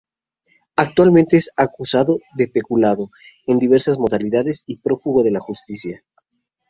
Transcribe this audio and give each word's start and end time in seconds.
Actualmente 0.77 1.37
es 1.37 1.51
acusado 1.57 2.17
de 2.35 2.47
peculado 2.47 3.11
en 3.45 3.59
diversas 3.59 3.99
modalidades 3.99 4.63
y 4.65 4.77
es 4.77 4.81
prófugo 4.81 5.21
de 5.21 5.29
la 5.29 5.39
justicia. 5.39 6.03